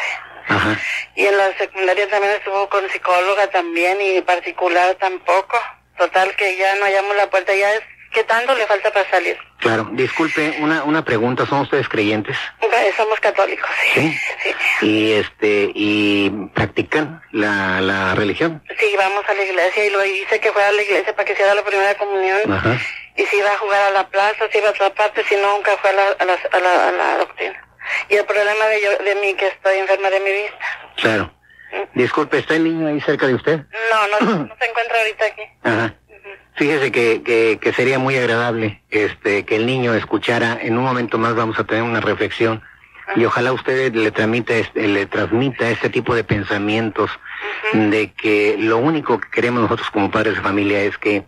[0.48, 0.78] ajá.
[1.16, 5.58] Y en la secundaria también estuvo con psicóloga también y particular tampoco.
[5.96, 9.36] Total que ya no hallamos la puerta, ya es que tanto le falta para salir.
[9.58, 12.36] Claro, disculpe, una, una pregunta, ¿son ustedes creyentes?
[12.96, 14.00] Somos católicos, sí.
[14.00, 14.18] Sí.
[14.80, 18.62] Sí, Y este, y practican la, la religión.
[18.78, 21.36] Sí, vamos a la iglesia y lo dice que fue a la iglesia para que
[21.36, 22.52] se haga la primera comunión.
[22.52, 22.76] Ajá.
[23.16, 25.56] Y si iba a jugar a la plaza, si iba a otra parte, si no,
[25.56, 27.68] nunca fue a la, a la, a la, a la doctrina.
[28.08, 30.66] Y el problema de, yo, de mí que estoy enferma de mi vista.
[30.96, 31.32] Claro.
[31.94, 33.60] Disculpe, ¿está el niño ahí cerca de usted?
[33.92, 35.42] No, no, no se encuentra ahorita aquí.
[35.62, 35.94] Ajá.
[36.58, 40.58] Fíjese que, que, que sería muy agradable este que el niño escuchara.
[40.60, 42.62] En un momento más vamos a tener una reflexión
[43.16, 47.10] y ojalá usted le transmita este, le transmita este tipo de pensamientos
[47.72, 51.24] de que lo único que queremos nosotros como padres de familia es que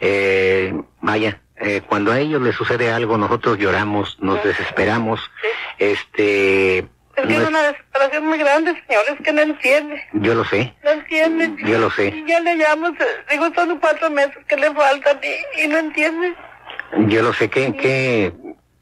[0.00, 5.20] eh, vaya eh, cuando a ellos les sucede algo nosotros lloramos nos desesperamos
[5.78, 6.86] este
[7.22, 10.02] Es que no es es- una desesperación muy grande, señores, que no entiende.
[10.12, 11.50] yo lo sé No entiende.
[11.64, 12.08] Yo lo sé.
[12.08, 12.90] Y ya le llamo,
[13.30, 16.34] digo, son cuatro meses que le faltan y, y no entiende.
[17.08, 18.32] Yo lo sé que, que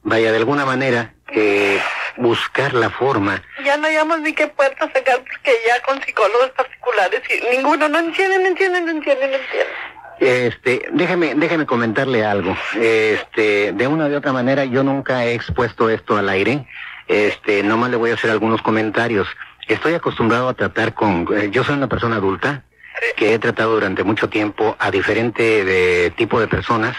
[0.02, 1.80] vaya de alguna manera que
[2.16, 3.42] buscar la forma.
[3.64, 7.98] Ya no hayamos ni qué puerta sacar porque ya con psicólogos particulares y ninguno no
[7.98, 9.66] entiende, no entiende, no entiende, no entiende.
[10.18, 12.56] Este, déjeme, déjeme comentarle algo.
[12.80, 16.66] Este, de una u otra manera, yo nunca he expuesto esto al aire.
[17.08, 19.28] Este, nomás le voy a hacer algunos comentarios.
[19.68, 22.62] Estoy acostumbrado a tratar con, eh, yo soy una persona adulta
[23.16, 26.96] que he tratado durante mucho tiempo a diferente de tipo de personas,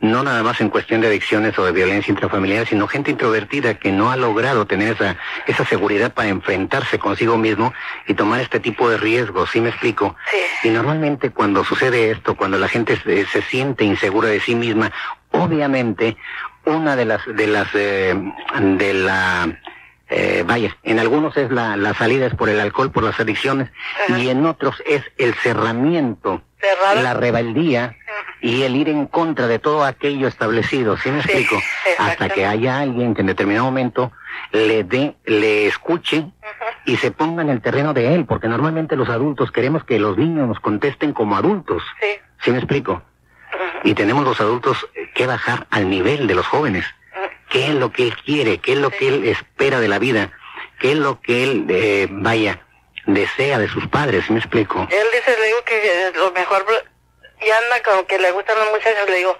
[0.00, 3.92] no nada más en cuestión de adicciones o de violencia intrafamiliar, sino gente introvertida que
[3.92, 7.72] no ha logrado tener esa, esa seguridad para enfrentarse consigo mismo
[8.06, 10.16] y tomar este tipo de riesgos, ¿sí me explico?
[10.30, 10.68] Sí.
[10.68, 14.90] Y normalmente cuando sucede esto, cuando la gente se, se siente insegura de sí misma,
[15.30, 16.16] obviamente
[16.64, 18.14] una de las de las eh,
[18.60, 19.58] de la
[20.08, 23.70] eh, vaya, en algunos es la, la salida es por el alcohol, por las adicciones,
[24.08, 24.18] Ajá.
[24.18, 27.02] y en otros es el cerramiento, Cerrado.
[27.02, 27.96] la rebeldía
[28.42, 31.62] y el ir en contra de todo aquello establecido, ¿sí me Sí, explico?
[31.98, 34.12] Hasta que haya alguien que en determinado momento
[34.50, 36.26] le dé, le escuche
[36.84, 40.18] y se ponga en el terreno de él, porque normalmente los adultos queremos que los
[40.18, 41.82] niños nos contesten como adultos.
[42.00, 42.08] Sí.
[42.44, 43.02] ¿Sí me explico?
[43.84, 46.84] Y tenemos los adultos eh, que bajar al nivel de los jóvenes.
[47.48, 48.58] ¿Qué es lo que él quiere?
[48.58, 50.30] ¿Qué es lo que él espera de la vida?
[50.78, 52.60] ¿Qué es lo que él, eh, vaya,
[53.06, 54.24] desea de sus padres?
[54.26, 54.88] ¿Sí me explico?
[54.90, 56.64] Él dice, le digo que eh, lo mejor,
[57.40, 59.38] y anda como que le gustan los muchachos, le digo,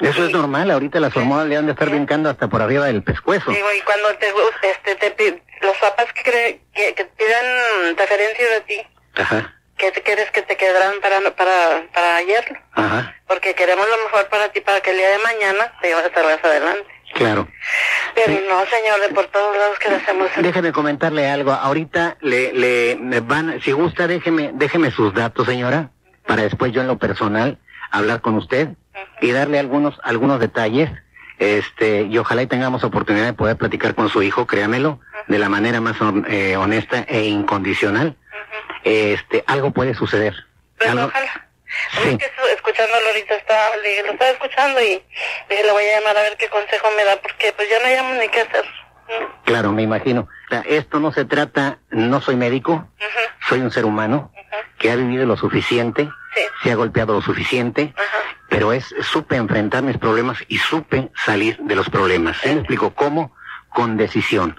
[0.00, 3.02] Eso es normal, ahorita las hormonas le han de estar brincando hasta por arriba del
[3.02, 3.50] pescuezo.
[3.50, 4.32] digo, y cuando te,
[4.70, 8.80] este, te los papás que, creen, que, que piden referencia de ti,
[9.16, 13.96] Ajá, que te quieres que te quedarán para, para, para ayer, ajá, porque queremos lo
[14.04, 16.86] mejor para ti, para que el día de mañana te salgas adelante.
[17.14, 17.48] claro.
[18.14, 20.28] Pero no, señor, de por todos lados que le hacemos.
[20.36, 21.52] Déjeme comentarle algo.
[21.52, 25.90] Ahorita le, le me van, si gusta, déjeme, déjeme sus datos, señora,
[26.26, 27.58] para después yo en lo personal
[27.90, 28.68] hablar con usted
[29.20, 30.90] y darle algunos, algunos detalles.
[31.38, 35.48] Este, y ojalá y tengamos oportunidad de poder platicar con su hijo, créamelo, de la
[35.48, 35.96] manera más
[36.28, 38.16] eh, honesta e incondicional.
[38.84, 40.34] Este, algo puede suceder.
[40.78, 41.46] Pero Algo- ojalá.
[42.02, 42.18] Sí.
[42.20, 45.02] Es que escuchándolo ahorita estaba, lo estaba escuchando y
[45.48, 47.86] dije, le voy a llamar a ver qué consejo me da, porque pues ya no
[47.86, 48.64] hayamos ni qué hacer.
[49.44, 50.28] Claro, me imagino.
[50.66, 54.56] Esto no se trata, no soy médico, ujú, soy un ser humano ujú.
[54.78, 56.40] que ha vivido lo suficiente, Sí.
[56.64, 58.36] se ha golpeado lo suficiente, Ajá.
[58.48, 62.36] pero es supe enfrentar mis problemas y supe salir de los problemas.
[62.42, 63.34] ¿Sí me explico cómo?
[63.70, 64.56] Con decisión.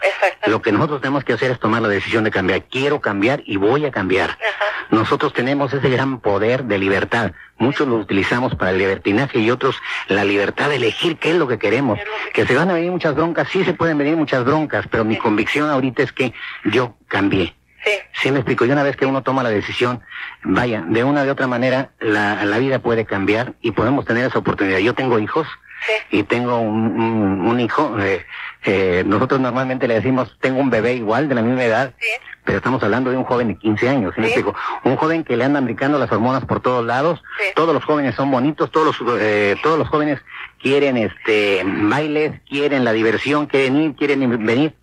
[0.48, 2.64] Lo que nosotros tenemos que hacer es tomar la decisión de cambiar.
[2.64, 4.32] Quiero cambiar y voy a cambiar.
[4.32, 4.72] Ajá.
[4.92, 7.32] Nosotros tenemos ese gran poder de libertad.
[7.58, 9.76] Muchos lo utilizamos para el libertinaje y otros
[10.08, 11.98] la libertad de elegir qué es lo que queremos.
[11.98, 14.18] ¿Qué es lo que Que se van a venir muchas broncas, sí se pueden venir
[14.18, 16.34] muchas broncas, pero mi convicción ahorita es que
[16.66, 17.56] yo cambié.
[17.86, 17.92] Sí.
[18.22, 20.02] Sí me explico, y una vez que uno toma la decisión,
[20.44, 24.40] vaya, de una de otra manera, la, la vida puede cambiar y podemos tener esa
[24.40, 24.80] oportunidad.
[24.80, 25.48] Yo tengo hijos
[25.86, 26.18] Sí.
[26.20, 28.26] y tengo un, un, un hijo, eh,
[28.66, 32.08] eh, nosotros normalmente le decimos, tengo un bebé igual, de la misma edad, Sí.
[32.46, 34.44] pero estamos hablando de un joven de 15 años, ¿sí?
[34.84, 37.24] Un joven que le andan brincando las hormonas por todos lados,
[37.56, 40.20] todos los jóvenes son bonitos, todos los, eh, todos los jóvenes
[40.62, 44.76] quieren este bailes, quieren la diversión, quieren ir, quieren ir- venir,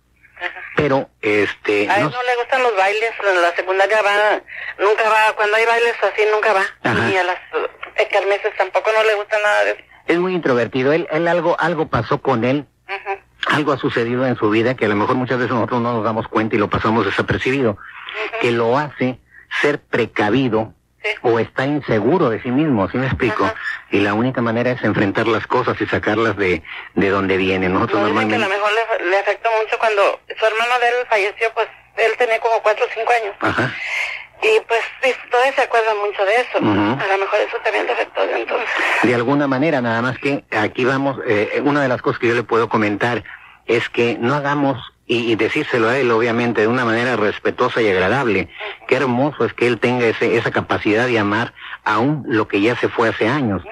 [0.75, 1.89] pero este...
[1.89, 4.41] A él no- no le gustan los bailes, la secundaria va,
[4.79, 6.63] nunca va, cuando hay bailes así nunca va.
[6.83, 7.09] Ajá.
[7.09, 7.37] Y a las
[7.95, 9.81] eh, kermeses tampoco no le gusta nada de eso.
[10.09, 12.65] Es muy introvertido, él, él algo, algo pasó con él,
[13.47, 16.03] algo ha sucedido en su vida que a lo mejor muchas veces nosotros no nos
[16.03, 17.77] damos cuenta y lo pasamos desapercibido,
[18.41, 19.17] que lo hace
[19.61, 21.11] ser precavido Sí.
[21.21, 23.49] o está inseguro de sí mismo, ¿sí me explico?
[23.89, 26.61] Y la única manera es enfrentar las cosas y sacarlas de,
[26.95, 27.71] de donde vienen.
[27.73, 28.59] Nosotros No, dicen que a normalmente...
[28.59, 32.37] lo mejor le, le afectó mucho cuando su hermano de él falleció, pues él tenía
[32.41, 33.33] como cuatro o cinco años.
[33.39, 33.73] Ajá.
[34.41, 36.57] Y pues sí, todavía se acuerda mucho de eso.
[36.57, 38.69] A lo mejor eso también afectó de entonces.
[39.03, 42.35] De alguna manera, nada más que aquí vamos, eh, una de las cosas que yo
[42.35, 43.23] le puedo comentar
[43.65, 47.89] es que no hagamos, y, y decírselo a él obviamente de una manera respetuosa y
[47.89, 48.47] agradable,
[48.87, 52.75] qué hermoso es que él tenga ese, esa capacidad de amar aún lo que ya
[52.75, 53.63] se fue hace años.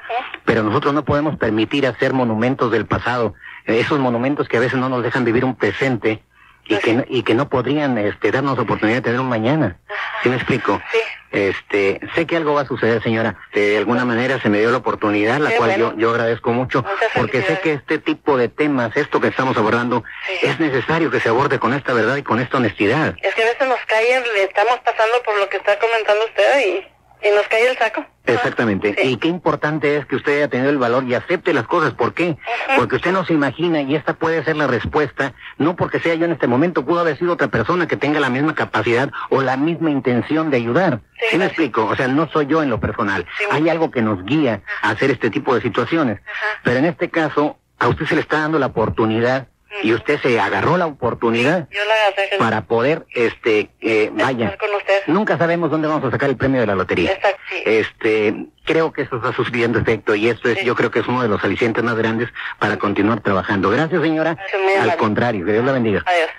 [0.46, 4.80] Pero nosotros no podemos permitir hacer monumentos del pasado, eh, esos monumentos que a veces
[4.80, 6.24] no nos dejan vivir un presente
[6.70, 9.78] y que, no- y que no podrían este, darnos oportunidad de tener un mañana.
[10.24, 10.82] ¿Sí me explico?
[10.92, 10.98] Sí.
[11.32, 13.38] Este, sé que algo va a suceder, señora.
[13.54, 15.92] De alguna manera se me dio la oportunidad, la Qué cual bueno.
[15.94, 19.58] yo, yo agradezco mucho, Muchas porque sé que este tipo de temas, esto que estamos
[19.58, 20.04] abordando,
[20.40, 20.48] Sí.
[20.48, 23.16] es necesario que se aborde con esta verdad y con esta honestidad.
[23.22, 26.60] Es que a veces nos cae, le estamos pasando por lo que está comentando usted
[26.66, 26.88] y,
[27.22, 28.06] y nos cae el saco.
[28.26, 28.96] Exactamente.
[29.00, 29.10] Sí.
[29.10, 31.94] Y qué importante es que usted haya tenido el valor y acepte las cosas.
[31.94, 32.38] ¿Por qué?
[32.76, 36.26] Porque usted no se imagina y esta puede ser la respuesta, no porque sea yo
[36.26, 39.58] en este momento, pudo haber sido otra persona que tenga la misma capacidad o la
[39.58, 41.02] misma intención de ayudar.
[41.20, 41.86] Sí, ¿Sí me explico?
[41.86, 43.26] O sea, no soy yo en lo personal.
[43.38, 43.46] Sí.
[43.50, 46.20] Hay algo que nos guía a hacer este tipo de situaciones.
[46.64, 49.48] Pero en este caso, a usted se le está dando la oportunidad
[49.84, 52.38] y usted se agarró la oportunidad Yo la agarré.
[52.38, 54.46] para poder, este, eh, vaya.
[54.46, 55.02] Estar con usted.
[55.08, 57.12] Nunca sabemos dónde vamos a sacar el premio de la lotería.
[57.14, 57.62] Exacto, sí.
[57.66, 60.66] Este, creo que esto está sucediendo efecto y esto es, Sí.
[60.66, 63.70] yo creo que es uno de los alicientes más grandes para continuar trabajando.
[63.70, 64.36] Gracias, señora.
[64.36, 66.04] Gracias, Al contrario, que Dios la bendiga.
[66.06, 66.30] Adiós.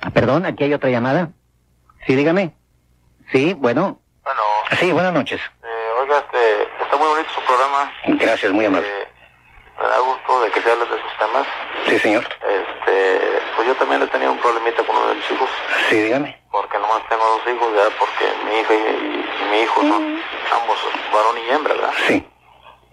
[0.00, 1.30] Ah, Perdón, aquí hay otra llamada.
[2.06, 2.54] Sí, dígame.
[3.32, 4.00] Sí, bueno.
[4.24, 4.40] Bueno,
[4.78, 5.40] Sí, buenas noches.
[5.62, 5.66] eh,
[6.00, 7.92] oiga, este, está muy bonito su programa.
[8.24, 8.88] Gracias, muy amable.
[8.88, 8.99] Eh,
[9.80, 11.46] me da gusto de que se hable de esos temas.
[11.86, 12.24] Sí, señor.
[12.48, 15.48] Este, pues yo también he tenido un problemita con uno de mis hijos,
[15.88, 16.38] Sí, dígame.
[16.50, 20.20] porque nomás tengo dos hijos, ya, porque mi hija y, y mi hijo son
[20.52, 20.78] ambos
[21.12, 21.92] varón y hembra, ¿verdad?
[22.06, 22.26] Sí.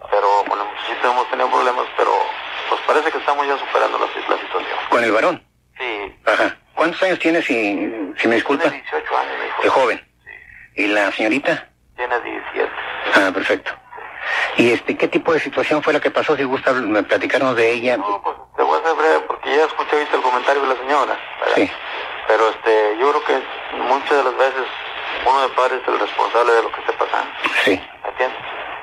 [0.09, 2.11] Pero con el muchachito hemos tenido problemas, pero
[2.69, 4.77] pues parece que estamos ya superando la, la situación.
[4.89, 5.43] Con el varón.
[5.77, 6.55] Sí, Ajá.
[6.73, 8.63] ¿Cuántos años tiene, si, si me disculpa?
[8.69, 9.61] tiene 18 años, mi hijo.
[9.63, 10.07] De joven.
[10.23, 11.67] Sí, ¿Y la señorita?
[11.95, 12.71] tiene 17.
[13.15, 13.71] Ah, perfecto.
[14.57, 16.35] ¿Y este, qué tipo de situación fue la que pasó?
[16.35, 16.73] Si gusta
[17.07, 17.97] platicarnos de ella.
[17.97, 20.75] No, pues te voy a hacer breve porque ya escuché ahorita el comentario de la
[20.75, 21.19] señora.
[21.39, 21.55] ¿verdad?
[21.55, 21.71] Sí.
[22.27, 24.65] Pero este, yo creo que muchas de las veces
[25.25, 27.31] uno de padre es el responsable de lo que esté pasando.
[27.63, 27.81] Sí.
[28.03, 28.37] ¿Me entiendes?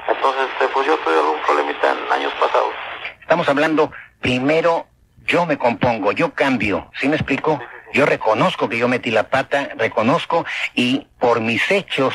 [0.08, 2.72] Entonces, este, pues yo tuve algún problemita en años pasados.
[3.20, 4.86] Estamos hablando, primero,
[5.26, 7.58] yo me compongo, yo cambio, ¿sí me explico?
[7.92, 12.14] Yo reconozco que yo metí la pata, reconozco y por mis hechos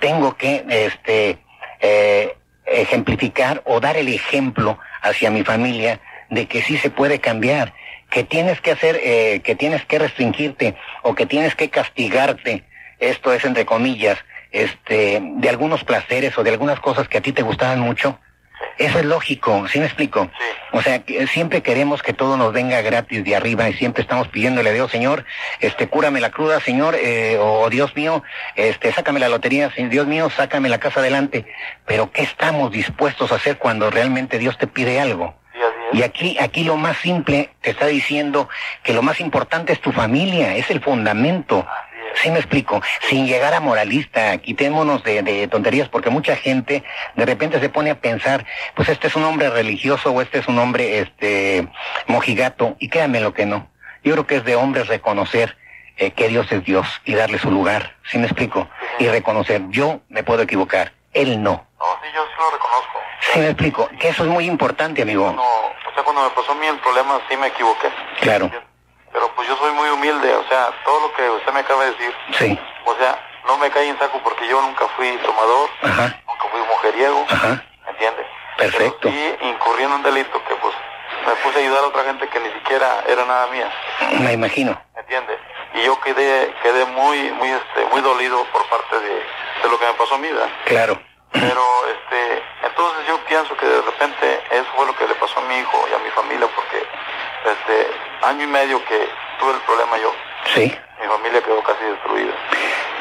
[0.00, 1.43] tengo que, este,
[1.84, 7.74] eh, ejemplificar o dar el ejemplo hacia mi familia de que sí se puede cambiar,
[8.10, 12.64] que tienes que hacer, eh, que tienes que restringirte o que tienes que castigarte,
[13.00, 14.18] esto es entre comillas,
[14.50, 18.18] este, de algunos placeres o de algunas cosas que a ti te gustaban mucho.
[18.78, 20.30] Eso es lógico, ¿sí me explico?
[20.36, 20.44] Sí.
[20.72, 24.28] O sea, que siempre queremos que todo nos venga gratis de arriba y siempre estamos
[24.28, 25.24] pidiéndole a Dios, Señor,
[25.60, 28.24] este, cúrame la cruda, Señor, eh, o Dios mío,
[28.56, 31.46] este, sácame la lotería, Señor, Dios mío, sácame la casa adelante.
[31.86, 35.34] Pero ¿qué estamos dispuestos a hacer cuando realmente Dios te pide algo?
[35.92, 38.48] Y aquí, aquí lo más simple te está diciendo
[38.82, 41.64] que lo más importante es tu familia, es el fundamento.
[42.22, 47.26] Sí me explico, sin llegar a moralista, quitémonos de, de tonterías, porque mucha gente de
[47.26, 50.58] repente se pone a pensar, pues este es un hombre religioso o este es un
[50.58, 51.68] hombre, este,
[52.06, 53.68] mojigato, y créanme lo que no.
[54.02, 55.56] Yo creo que es de hombres reconocer
[55.96, 58.68] eh, que Dios es Dios y darle su lugar, ¿sí me explico?
[58.98, 61.66] Y reconocer, yo me puedo equivocar, él no.
[61.78, 62.98] No, sí, yo sí lo reconozco.
[63.32, 65.30] Sí me explico, que eso es muy importante, amigo.
[65.30, 65.42] Uno,
[65.94, 67.88] sea, cuando me pasó a mí el problema sí me equivoqué.
[68.20, 68.50] Claro.
[69.14, 71.92] Pero pues yo soy muy humilde, o sea, todo lo que usted me acaba de
[71.92, 72.58] decir, Sí.
[72.84, 76.20] o sea, no me cae en saco porque yo nunca fui tomador, Ajá.
[76.26, 77.62] nunca fui mujeriego, Ajá.
[77.88, 78.26] ¿entiendes?
[78.58, 79.08] Perfecto.
[79.08, 80.74] Sí incurrí en un delito que pues
[81.26, 83.70] me puse a ayudar a otra gente que ni siquiera era nada mía,
[84.20, 84.78] Me imagino.
[84.96, 85.38] ¿entiendes?
[85.74, 89.14] Y yo quedé, quedé muy, muy, este, muy dolido por parte de,
[89.62, 90.50] de lo que me pasó a mí, ¿verdad?
[90.66, 91.00] Claro.
[91.32, 95.42] Pero, este, entonces yo pienso que de repente eso fue lo que le pasó a
[95.42, 96.86] mi hijo y a mi familia porque,
[97.52, 98.98] este, año y medio que
[99.38, 100.12] tuve el problema yo,
[100.54, 100.74] Sí.
[101.00, 102.34] mi familia quedó casi destruida.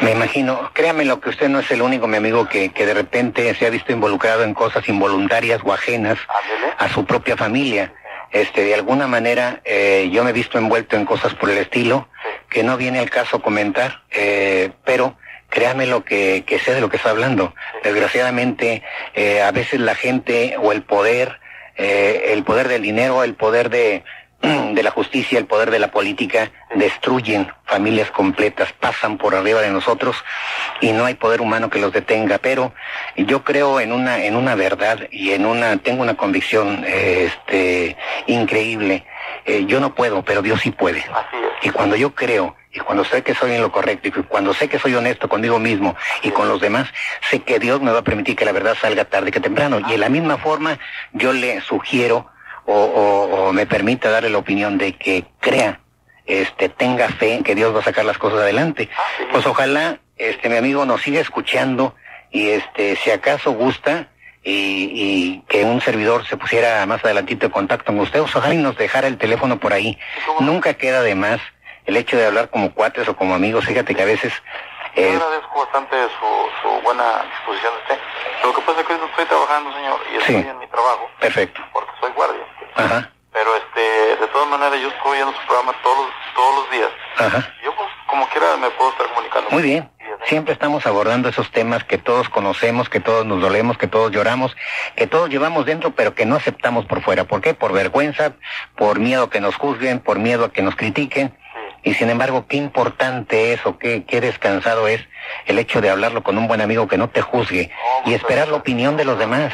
[0.01, 2.93] Me imagino, créame lo que usted no es el único, mi amigo, que, que de
[2.93, 6.73] repente se ha visto involucrado en cosas involuntarias o ajenas Ándele.
[6.77, 7.93] a su propia familia.
[8.31, 12.07] Este, de alguna manera, eh, yo me he visto envuelto en cosas por el estilo,
[12.49, 15.15] que no viene al caso comentar, eh, pero
[15.49, 17.53] créame lo que, que sé de lo que está hablando.
[17.83, 18.81] Desgraciadamente,
[19.13, 21.39] eh, a veces la gente o el poder,
[21.77, 24.03] eh, el poder del dinero, el poder de,
[24.73, 29.71] de la justicia, el poder de la política, destruyen familias completas, pasan por arriba de
[29.71, 30.17] nosotros
[30.81, 32.37] y no hay poder humano que los detenga.
[32.39, 32.73] Pero
[33.15, 37.95] yo creo en una, en una verdad y en una, tengo una convicción, eh, este,
[38.27, 39.05] increíble.
[39.45, 41.03] Eh, yo no puedo, pero Dios sí puede.
[41.61, 44.67] Y cuando yo creo, y cuando sé que soy en lo correcto, y cuando sé
[44.67, 46.89] que soy honesto conmigo mismo y con los demás,
[47.29, 49.79] sé que Dios me va a permitir que la verdad salga tarde que temprano.
[49.79, 50.79] Y de la misma forma,
[51.13, 52.32] yo le sugiero
[52.65, 55.79] o, o- o me permita darle la opinión de que crea,
[56.25, 58.89] este, tenga fe que Dios va a sacar las cosas adelante.
[59.31, 61.95] Pues ojalá, este, mi amigo nos siga escuchando
[62.31, 64.07] y este, si acaso gusta,
[64.45, 68.53] y, y que un servidor se pusiera más adelantito en contacto con usted, pues ojalá
[68.53, 69.97] y nos dejara el teléfono por ahí.
[70.39, 71.39] Nunca queda de más
[71.85, 73.65] el hecho de hablar como cuates o como amigos.
[73.65, 74.33] Fíjate que a veces...
[74.95, 76.27] Yo eh, agradezco bastante su,
[76.61, 77.99] su buena disposición de usted.
[78.43, 80.47] Lo que pasa es que yo estoy trabajando, señor, y estoy Sí.
[80.49, 81.61] en mi trabajo, perfecto.
[81.71, 82.43] porque soy guardia.
[82.75, 86.71] Ajá, Pero, este, de todas maneras, yo estoy viendo su programa todos los, todos los
[86.71, 86.89] días.
[87.17, 87.53] ajá.
[87.63, 89.49] Yo, pues, como quiera, me puedo estar comunicando.
[89.51, 89.89] Muy bien.
[90.25, 94.55] Siempre estamos abordando esos temas que todos conocemos, que todos nos dolemos, que todos lloramos,
[94.95, 97.25] que todos llevamos dentro, pero que no aceptamos por fuera.
[97.25, 97.53] ¿Por qué?
[97.53, 98.33] Por vergüenza,
[98.75, 101.37] por miedo a que nos juzguen, por miedo a que nos critiquen.
[101.83, 105.01] Y sin embargo, qué importante es o qué, qué descansado es
[105.45, 107.71] el hecho de hablarlo con un buen amigo que no te juzgue
[108.05, 109.51] y esperar la opinión de los demás.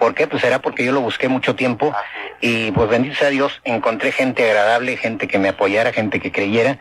[0.00, 0.26] ¿Por qué?
[0.26, 1.94] Pues será porque yo lo busqué mucho tiempo
[2.40, 6.78] y pues bendito sea Dios, encontré gente agradable, gente que me apoyara, gente que creyera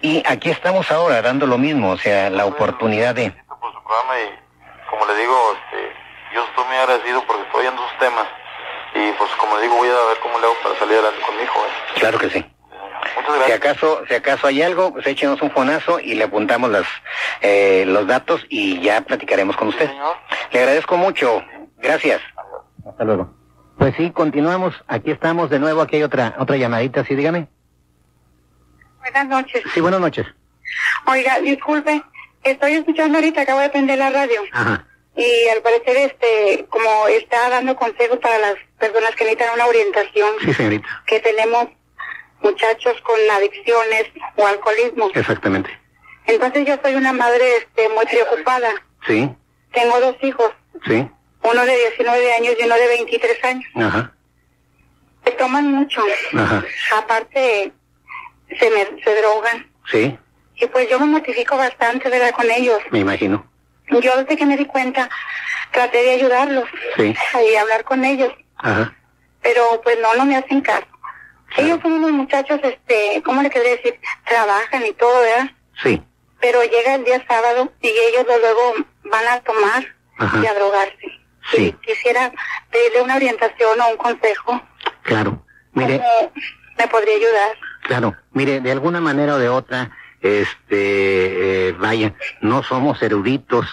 [0.00, 3.32] y aquí estamos ahora dando lo mismo, o sea, la oportunidad de...
[3.32, 5.92] Por su programa y, como le digo, este,
[6.32, 8.26] yo estoy muy agradecido porque estoy viendo sus temas.
[8.94, 11.36] Y, pues, como le digo, voy a ver cómo le hago para salir adelante con
[11.36, 11.58] mi hijo.
[11.58, 11.98] ¿eh?
[11.98, 12.44] Claro que sí.
[13.16, 16.86] Muchas Si acaso, si acaso hay algo, pues échenos un fonazo y le apuntamos las,
[17.40, 19.90] eh, los datos y ya platicaremos con usted.
[20.52, 21.42] Le agradezco mucho.
[21.78, 22.20] Gracias.
[22.86, 23.32] Hasta luego.
[23.78, 24.74] Pues sí, continuamos.
[24.88, 25.80] Aquí estamos de nuevo.
[25.82, 27.04] Aquí hay otra, otra llamadita.
[27.04, 27.48] Sí, dígame.
[29.00, 29.62] Buenas noches.
[29.72, 30.26] Sí, buenas noches.
[31.06, 32.02] Oiga, disculpe,
[32.44, 34.40] estoy escuchando ahorita, acabo de prender la radio.
[34.52, 34.86] Ajá.
[35.16, 40.30] Y al parecer, este, como está dando consejos para las personas que necesitan una orientación,
[40.44, 40.86] Sí, señorita.
[41.06, 41.68] que tenemos
[42.42, 44.04] muchachos con adicciones
[44.36, 45.10] o alcoholismo.
[45.14, 45.70] Exactamente.
[46.26, 48.68] Entonces yo soy una madre, este, muy preocupada.
[49.06, 49.28] Sí,
[49.72, 50.50] Tengo dos hijos,
[50.86, 51.08] sí.
[51.42, 53.64] Uno de 19 años y uno de 23 años.
[53.76, 54.12] Ajá.
[55.24, 56.02] Se toman mucho.
[56.36, 56.64] Ajá.
[56.96, 57.72] Aparte,
[58.58, 59.70] se, me, se drogan.
[59.90, 60.16] Sí,
[60.56, 62.30] Y pues yo me mortifico bastante, ¿verdad?
[62.32, 62.78] Con ellos.
[62.90, 63.46] me imagino.
[63.88, 65.08] Yo desde que me di cuenta
[65.72, 66.64] traté de ayudarlos
[66.96, 67.14] Sí.
[67.50, 68.94] y hablar con ellos, Ajá.
[69.42, 70.86] pero pues no, no me hacen caso.
[71.56, 73.98] Ellos son unos muchachos, este, ¿cómo le quería decir?
[74.26, 75.50] Trabajan y todo, ¿verdad?
[75.82, 76.00] Sí.
[76.40, 78.74] Pero llega el día sábado y ellos lo- luego
[79.04, 79.84] van a tomar
[80.18, 80.40] Ajá.
[80.42, 81.19] y a drogarse.
[81.50, 81.66] Sí.
[81.66, 82.32] Y quisiera
[82.70, 84.62] pedirle una orientación o un consejo.
[85.02, 85.44] Claro.
[85.72, 86.32] Mire, ¿Cómo
[86.78, 87.56] me podría ayudar?
[87.82, 93.66] Claro, mire, de alguna manera o de otra, este, eh, vaya, no somos eruditos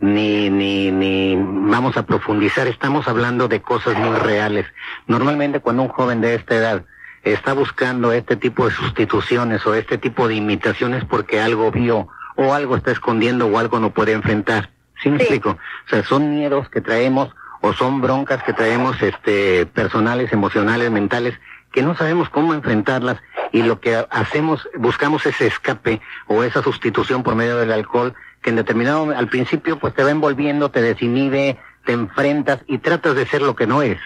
[0.00, 4.66] ni, ni, ni vamos a profundizar, estamos hablando de cosas muy reales.
[5.06, 6.84] Normalmente cuando un joven de esta edad
[7.22, 12.52] está buscando este tipo de sustituciones o este tipo de imitaciones porque algo vio o
[12.52, 14.70] algo está escondiendo o algo no puede enfrentar.
[15.02, 15.22] ¿Sí me Sí.
[15.24, 15.50] explico?
[15.86, 21.38] O sea, son miedos que traemos o son broncas que traemos este personales, emocionales, mentales
[21.72, 23.16] que no sabemos cómo enfrentarlas
[23.50, 28.50] y lo que hacemos, buscamos ese escape o esa sustitución por medio del alcohol que
[28.50, 33.26] en determinado, al principio pues te va envolviendo, te desinhibe, te enfrentas y tratas de
[33.26, 33.98] ser lo que no es.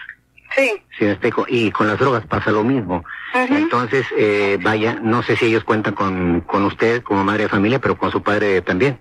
[0.55, 0.81] Sí.
[0.97, 1.05] ¿sí?
[1.49, 3.03] Y con las drogas pasa lo mismo.
[3.33, 7.79] Entonces, eh, vaya, no sé si ellos cuentan con, con usted como madre de familia,
[7.79, 8.99] pero con su padre también.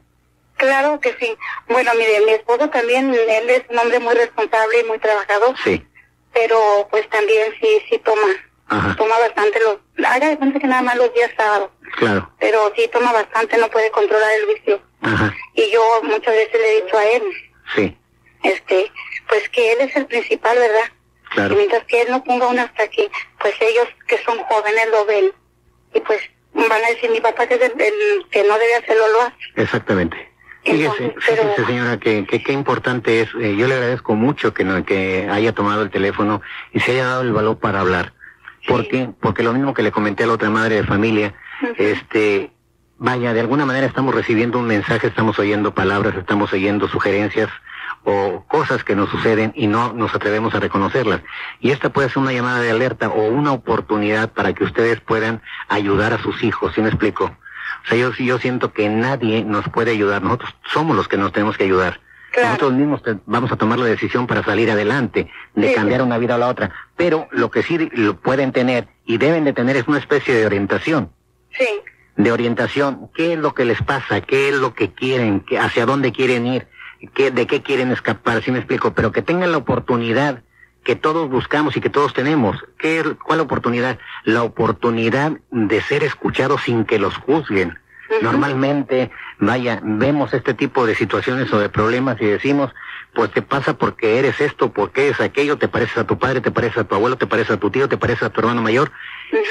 [0.57, 1.37] Claro que sí.
[1.69, 5.55] Bueno, mire, mi esposo también, él es un hombre muy responsable y muy trabajador.
[5.63, 5.85] Sí,
[6.33, 8.29] pero pues también sí, sí toma.
[8.69, 8.97] Ajá.
[8.97, 12.33] Toma bastante los, haga de cuenta que nada más los días sábados, Claro.
[12.41, 14.83] pero sí toma bastante, no puede controlar el vicio.
[15.03, 15.33] Ajá.
[15.55, 17.23] Y yo muchas veces le he dicho a él,
[17.77, 17.97] Sí.
[18.43, 18.91] este,
[19.29, 20.91] pues que él es el principal, ¿verdad?
[21.31, 21.55] Claro.
[21.55, 25.05] Y mientras que él no ponga una hasta aquí, pues ellos que son jóvenes lo
[25.05, 25.33] ven.
[25.95, 26.21] Y pues
[26.55, 29.37] van a decir, mi papá que es el, el que no debe hacerlo, lo hace.
[29.57, 30.33] Exactamente.
[30.73, 34.65] Fíjese, pero- fíjese señora, que, que qué importante es, eh, yo le agradezco mucho que,
[34.65, 36.43] no, que haya tomado el teléfono
[36.73, 38.13] y se haya dado el valor para hablar.
[38.67, 39.11] ¿Por qué?
[39.21, 41.35] Porque lo mismo que le comenté a la otra madre de familia,
[41.77, 42.51] este,
[42.99, 47.49] vaya, de alguna manera estamos recibiendo un mensaje, estamos oyendo palabras, estamos oyendo sugerencias
[48.03, 51.21] o cosas que nos suceden y no nos atrevemos a reconocerlas.
[51.61, 55.43] Y esta puede ser una llamada de alerta o una oportunidad para que ustedes puedan
[55.69, 57.37] ayudar a sus hijos, ¿sí me explico?
[57.87, 61.33] O sea, yo, yo siento que nadie nos puede ayudar, nosotros somos los que nos
[61.33, 62.01] tenemos que ayudar.
[62.33, 62.49] Claro.
[62.49, 65.75] Nosotros mismos te- vamos a tomar la decisión para salir adelante, de Sí.
[65.75, 66.71] cambiar una vida a la otra.
[66.97, 70.45] Pero lo que sí lo pueden tener y deben de tener es una especie de
[70.47, 71.11] orientación.
[71.57, 71.67] Sí,
[72.17, 75.85] De orientación, qué es lo que les pasa, qué es lo que quieren, qué- hacia
[75.87, 76.67] dónde quieren ir,
[77.15, 78.95] qué, de qué quieren escapar, ¿sí me explico?
[78.95, 80.43] Pero que tengan la oportunidad
[80.87, 82.57] que todos buscamos y que todos tenemos.
[82.79, 83.99] ¿Qué, es- ¿Cuál oportunidad?
[84.25, 87.77] La oportunidad de ser escuchados sin que los juzguen.
[88.23, 89.11] Normalmente,
[89.41, 92.73] vaya, vemos este tipo de situaciones o de problemas y decimos,
[93.15, 96.53] pues te pasa porque eres esto, porque eres aquello, te pareces a tu padre, te
[96.53, 98.93] pareces a tu abuelo, te pareces a tu tío, te pareces a tu hermano mayor.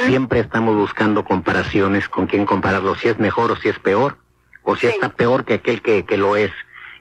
[0.05, 4.17] Siempre estamos buscando comparaciones con quién compararlo, si es mejor o si es peor,
[4.63, 4.93] o si Sí.
[4.93, 6.51] está peor que aquel que, que lo es.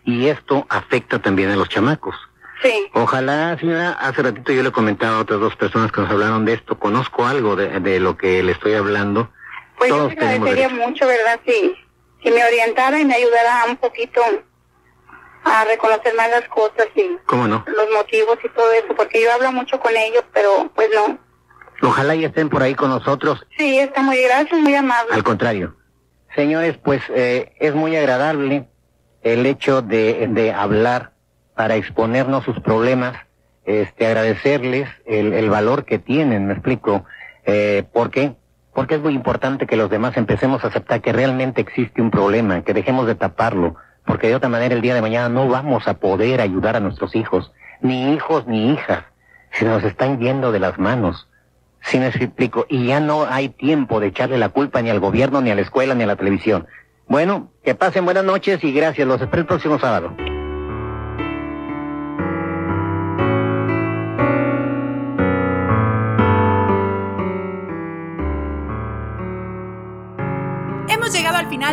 [0.04, 2.16] Y esto afecta también a los chamacos.
[2.64, 6.44] Sí, Ojalá, señora, hace ratito yo le comentaba a otras dos personas que nos hablaron
[6.44, 9.30] de esto, conozco algo de, de lo que le estoy hablando.
[9.78, 11.38] pues yo Todos te tenemos agradecería mucho, ¿verdad?
[11.46, 11.74] Si,
[12.24, 14.20] si me orientara y me ayudara un poquito
[15.44, 17.64] a reconocer más las cosas y ¿Cómo no?
[17.66, 21.18] los motivos y todo eso, porque yo hablo mucho con ellos, pero pues no.
[21.82, 25.12] Ojalá y estén por ahí con nosotros Sí, está muy gracias, muy amable.
[25.12, 25.76] Al contrario.
[26.34, 28.66] Señores, pues eh, es muy agradable
[29.22, 31.12] el hecho de, de hablar
[31.54, 33.16] para exponernos sus problemas,
[33.64, 37.04] este, agradecerles el, el valor que tienen, me explico.
[37.46, 38.34] Eh, ¿Por qué?
[38.74, 42.62] Porque es muy importante que los demás empecemos a aceptar que realmente existe un problema,
[42.62, 45.94] que dejemos de taparlo, porque de otra manera el día de mañana no vamos a
[45.94, 49.04] poder ayudar a nuestros hijos, ni hijos ni hijas,
[49.52, 51.28] se nos están yendo de las manos.
[51.82, 55.42] Si me explico, y ya no hay tiempo de echarle la culpa ni al gobierno,
[55.42, 56.66] ni a la escuela, ni a la televisión.
[57.06, 59.06] Bueno, que pasen buenas noches y gracias.
[59.06, 60.16] Los espero el próximo sábado.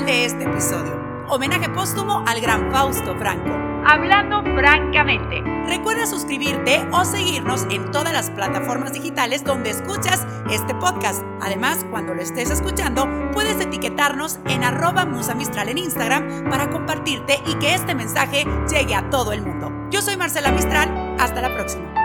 [0.01, 0.99] Final de este episodio.
[1.29, 3.51] Homenaje póstumo al gran Fausto Franco.
[3.85, 5.41] Hablando francamente.
[5.67, 11.23] Recuerda suscribirte o seguirnos en todas las plataformas digitales donde escuchas este podcast.
[11.41, 17.39] Además, cuando lo estés escuchando, puedes etiquetarnos en arroba Musa Mistral en Instagram para compartirte
[17.45, 19.71] y que este mensaje llegue a todo el mundo.
[19.89, 21.15] Yo soy Marcela Mistral.
[21.19, 22.00] Hasta la próxima.